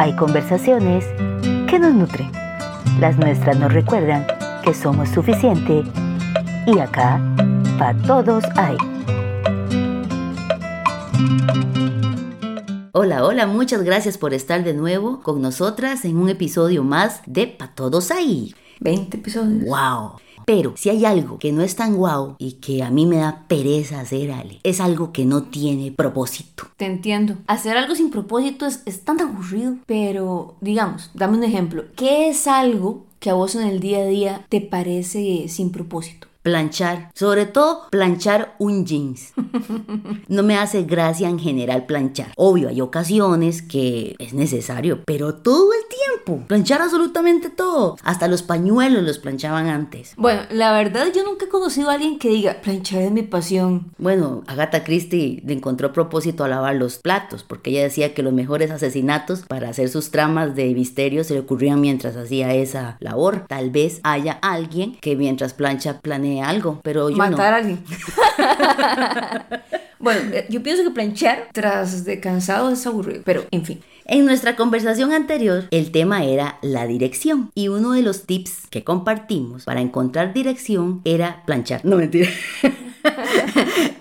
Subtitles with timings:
[0.00, 1.04] Hay conversaciones
[1.68, 2.32] que nos nutren.
[3.00, 4.26] Las nuestras nos recuerdan
[4.64, 5.82] que somos suficiente
[6.66, 7.20] y acá,
[7.78, 8.78] para todos hay.
[12.92, 17.48] Hola, hola, muchas gracias por estar de nuevo con nosotras en un episodio más de
[17.48, 18.54] Pa' Todos Ahí.
[18.80, 19.64] 20 episodios.
[19.66, 20.12] ¡Wow!
[20.50, 23.44] Pero si hay algo que no es tan guau y que a mí me da
[23.46, 26.64] pereza hacer, Ale, es algo que no tiene propósito.
[26.76, 27.36] Te entiendo.
[27.46, 29.76] Hacer algo sin propósito es, es tan aburrido.
[29.86, 31.84] Pero, digamos, dame un ejemplo.
[31.94, 36.26] ¿Qué es algo que a vos en el día a día te parece sin propósito?
[36.42, 39.32] Planchar, sobre todo planchar un jeans.
[40.28, 42.32] No me hace gracia en general planchar.
[42.36, 46.46] Obvio, hay ocasiones que es necesario, pero todo el tiempo.
[46.46, 47.96] Planchar absolutamente todo.
[48.04, 50.12] Hasta los pañuelos los planchaban antes.
[50.16, 53.92] Bueno, la verdad yo nunca he conocido a alguien que diga, planchar es mi pasión.
[53.98, 58.32] Bueno, Agatha Christie le encontró propósito a lavar los platos, porque ella decía que los
[58.32, 63.46] mejores asesinatos para hacer sus tramas de misterio se le ocurrían mientras hacía esa labor.
[63.48, 67.42] Tal vez haya alguien que mientras plancha planea algo, pero yo Matar no.
[67.42, 67.78] a alguien.
[69.98, 73.80] bueno, eh, yo pienso que planchar tras de cansado es aburrido, pero en fin.
[74.04, 78.82] En nuestra conversación anterior, el tema era la dirección y uno de los tips que
[78.82, 81.84] compartimos para encontrar dirección era planchar.
[81.84, 82.28] No mentira.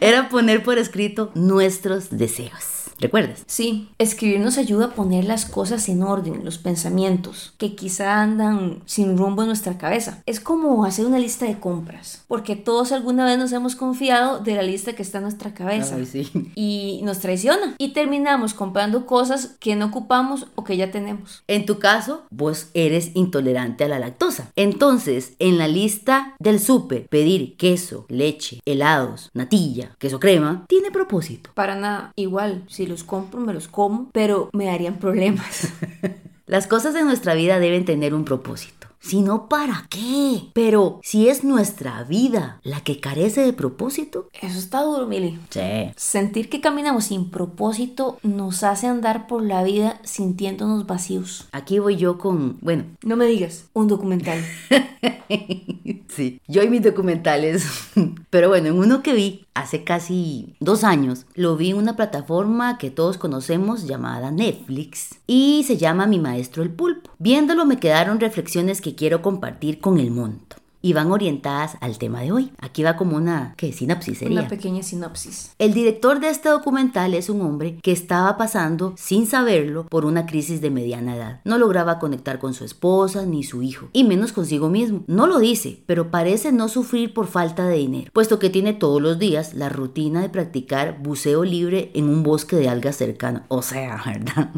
[0.00, 2.77] era poner por escrito nuestros deseos.
[3.00, 3.44] ¿Recuerdas?
[3.46, 8.82] Sí, escribir nos ayuda a poner las cosas en orden, los pensamientos, que quizá andan
[8.86, 10.22] sin rumbo en nuestra cabeza.
[10.26, 14.54] Es como hacer una lista de compras, porque todos alguna vez nos hemos confiado de
[14.54, 15.96] la lista que está en nuestra cabeza.
[15.96, 16.30] Ay, sí.
[16.54, 17.74] Y nos traiciona.
[17.78, 21.44] Y terminamos comprando cosas que no ocupamos o que ya tenemos.
[21.46, 24.50] En tu caso, vos eres intolerante a la lactosa.
[24.56, 31.50] Entonces, en la lista del súper, pedir queso, leche, helados, natilla, queso crema, tiene propósito.
[31.54, 35.68] Para nada, igual, si los compro me los como, pero me darían problemas.
[36.46, 38.88] Las cosas en nuestra vida deben tener un propósito.
[39.00, 40.50] Si no, ¿para qué?
[40.54, 44.28] Pero si es nuestra vida la que carece de propósito.
[44.40, 45.38] Eso está duro, Mili.
[45.50, 45.92] Sí.
[45.96, 51.48] Sentir que caminamos sin propósito nos hace andar por la vida sintiéndonos vacíos.
[51.52, 54.42] Aquí voy yo con, bueno, No me digas, un documental.
[56.08, 57.66] sí, yo y mis documentales.
[58.30, 62.78] Pero bueno, en uno que vi hace casi dos años, lo vi en una plataforma
[62.78, 67.10] que todos conocemos llamada Netflix y se llama Mi Maestro el Pulpo.
[67.18, 70.56] Viéndolo me quedaron reflexiones que quiero compartir con el monto.
[70.88, 72.50] Y van orientadas al tema de hoy.
[72.62, 73.74] Aquí va como una, ¿qué?
[73.74, 74.40] Sinopsis sería.
[74.40, 75.52] Una pequeña sinopsis.
[75.58, 80.24] El director de este documental es un hombre que estaba pasando, sin saberlo, por una
[80.24, 81.40] crisis de mediana edad.
[81.44, 85.04] No lograba conectar con su esposa ni su hijo, y menos consigo mismo.
[85.06, 89.02] No lo dice, pero parece no sufrir por falta de dinero, puesto que tiene todos
[89.02, 93.42] los días la rutina de practicar buceo libre en un bosque de algas cercano.
[93.48, 94.52] O sea, ¿verdad?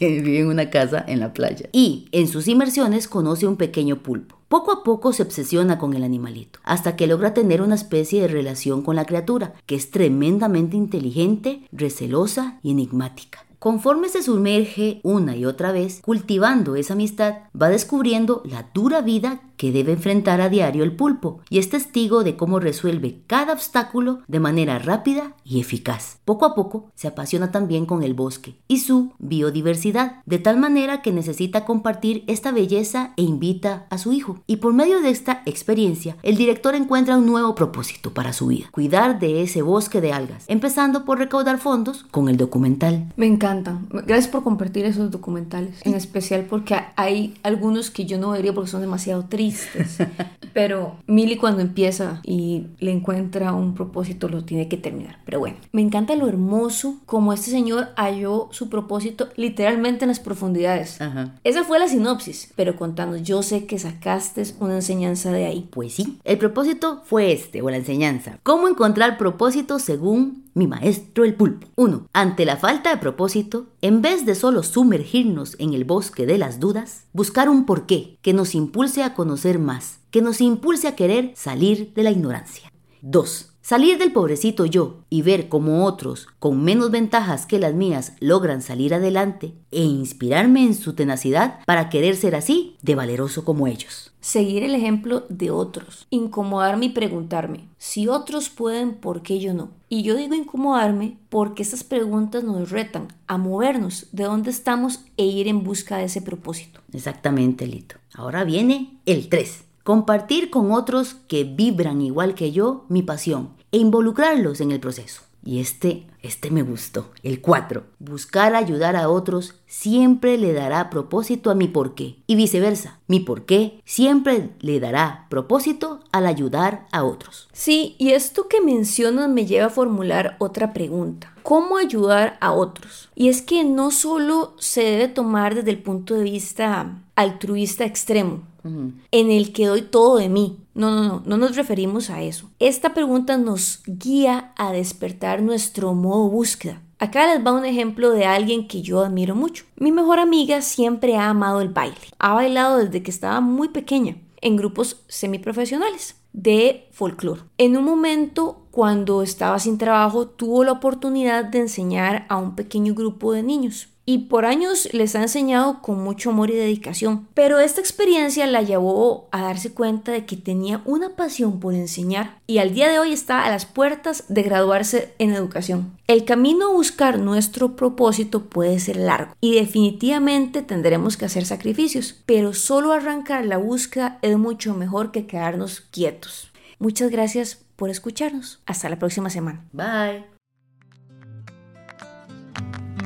[0.00, 1.68] Vive en una casa en la playa.
[1.72, 4.36] Y en sus inmersiones conoce un pequeño pulpo.
[4.54, 8.28] Poco a poco se obsesiona con el animalito, hasta que logra tener una especie de
[8.28, 13.44] relación con la criatura, que es tremendamente inteligente, recelosa y enigmática.
[13.58, 19.40] Conforme se sumerge una y otra vez cultivando esa amistad, va descubriendo la dura vida
[19.56, 24.20] que debe enfrentar a diario el pulpo y es testigo de cómo resuelve cada obstáculo
[24.26, 26.18] de manera rápida y eficaz.
[26.24, 31.02] Poco a poco se apasiona también con el bosque y su biodiversidad, de tal manera
[31.02, 34.40] que necesita compartir esta belleza e invita a su hijo.
[34.46, 38.66] Y por medio de esta experiencia, el director encuentra un nuevo propósito para su vida,
[38.70, 43.12] cuidar de ese bosque de algas, empezando por recaudar fondos con el documental.
[43.16, 43.88] Me encantan.
[43.90, 45.80] Gracias por compartir esos documentales.
[45.84, 49.98] En especial porque hay algunos que yo no vería porque son demasiado tristes.
[50.52, 55.18] Pero Milly cuando empieza y le encuentra un propósito lo tiene que terminar.
[55.24, 60.20] Pero bueno, me encanta lo hermoso como este señor halló su propósito literalmente en las
[60.20, 61.00] profundidades.
[61.00, 61.34] Ajá.
[61.44, 65.68] Esa fue la sinopsis, pero contanos, yo sé que sacaste una enseñanza de ahí.
[65.70, 68.38] Pues sí, el propósito fue este, o la enseñanza.
[68.42, 71.68] ¿Cómo encontrar propósito según mi maestro el pulpo?
[71.76, 72.08] 1.
[72.12, 76.60] Ante la falta de propósito, en vez de solo sumergirnos en el bosque de las
[76.60, 81.32] dudas, buscar un porqué que nos impulse a conocer más, que nos impulse a querer
[81.34, 82.72] salir de la ignorancia.
[83.02, 83.53] 2.
[83.66, 88.60] Salir del pobrecito yo y ver cómo otros, con menos ventajas que las mías, logran
[88.60, 94.12] salir adelante e inspirarme en su tenacidad para querer ser así de valeroso como ellos.
[94.20, 96.06] Seguir el ejemplo de otros.
[96.10, 99.70] Incomodarme y preguntarme, si otros pueden, ¿por qué yo no?
[99.88, 105.24] Y yo digo incomodarme porque estas preguntas nos retan a movernos de donde estamos e
[105.24, 106.80] ir en busca de ese propósito.
[106.92, 107.96] Exactamente, Lito.
[108.12, 109.64] Ahora viene el 3.
[109.84, 115.20] Compartir con otros que vibran igual que yo mi pasión e involucrarlos en el proceso.
[115.44, 117.10] Y este, este me gustó.
[117.22, 117.84] El 4.
[117.98, 122.16] Buscar ayudar a otros siempre le dará propósito a mi porqué.
[122.26, 122.98] Y viceversa.
[123.08, 127.50] Mi porqué siempre le dará propósito al ayudar a otros.
[127.52, 131.34] Sí, y esto que mencionas me lleva a formular otra pregunta.
[131.42, 133.10] ¿Cómo ayudar a otros?
[133.14, 138.44] Y es que no solo se debe tomar desde el punto de vista altruista extremo,
[138.64, 140.58] en el que doy todo de mí.
[140.74, 142.50] No, no, no, no nos referimos a eso.
[142.58, 146.82] Esta pregunta nos guía a despertar nuestro modo búsqueda.
[146.98, 149.64] Acá les va un ejemplo de alguien que yo admiro mucho.
[149.76, 151.96] Mi mejor amiga siempre ha amado el baile.
[152.18, 157.42] Ha bailado desde que estaba muy pequeña en grupos semiprofesionales de folclore.
[157.58, 162.94] En un momento, cuando estaba sin trabajo, tuvo la oportunidad de enseñar a un pequeño
[162.94, 167.26] grupo de niños y por años les ha enseñado con mucho amor y dedicación.
[167.34, 172.38] Pero esta experiencia la llevó a darse cuenta de que tenía una pasión por enseñar
[172.46, 175.92] y al día de hoy está a las puertas de graduarse en educación.
[176.06, 182.22] El camino a buscar nuestro propósito puede ser largo y definitivamente tendremos que hacer sacrificios,
[182.26, 186.50] pero solo arrancar la búsqueda es mucho mejor que quedarnos quietos.
[186.78, 188.60] Muchas gracias por escucharnos.
[188.66, 189.64] Hasta la próxima semana.
[189.72, 190.26] Bye.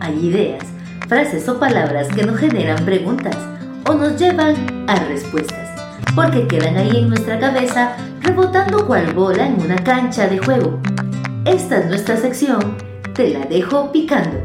[0.01, 0.78] Hay ideas
[1.09, 3.37] frases o palabras que nos generan preguntas
[3.89, 4.55] o nos llevan
[4.89, 5.71] a respuestas,
[6.15, 10.79] porque quedan ahí en nuestra cabeza rebotando cual bola en una cancha de juego.
[11.47, 12.77] Esta es nuestra sección,
[13.15, 14.39] te la dejo picando.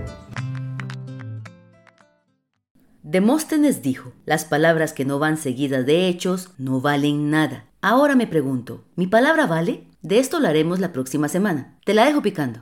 [3.02, 7.66] Demóstenes dijo, las palabras que no van seguidas de hechos no valen nada.
[7.82, 9.84] Ahora me pregunto, ¿mi palabra vale?
[10.02, 11.78] De esto lo haremos la próxima semana.
[11.84, 12.62] Te la dejo picando.